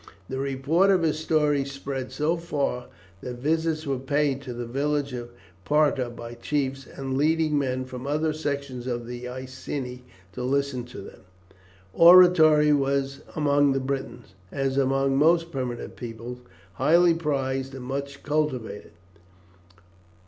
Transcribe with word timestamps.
The 0.29 0.39
report 0.39 0.89
of 0.89 1.03
his 1.03 1.19
stories 1.19 1.71
spread 1.71 2.11
so 2.11 2.35
far 2.35 2.87
that 3.21 3.35
visits 3.35 3.85
were 3.85 3.99
paid 3.99 4.41
to 4.41 4.51
the 4.51 4.65
village 4.65 5.13
of 5.13 5.29
Parta 5.63 6.09
by 6.09 6.33
chiefs 6.33 6.87
and 6.87 7.15
leading 7.19 7.59
men 7.59 7.85
from 7.85 8.07
other 8.07 8.33
sections 8.33 8.87
of 8.87 9.05
the 9.05 9.27
Iceni 9.29 10.01
to 10.33 10.41
listen 10.43 10.85
to 10.85 11.01
them. 11.01 11.21
Oratory 11.93 12.73
was 12.73 13.19
among 13.35 13.73
the 13.73 13.79
Britons, 13.79 14.33
as 14.51 14.75
among 14.75 15.17
most 15.17 15.51
primitive 15.51 15.95
tribes, 15.95 16.39
highly 16.73 17.13
prized 17.13 17.75
and 17.75 17.83
much 17.83 18.23
cultivated. 18.23 18.93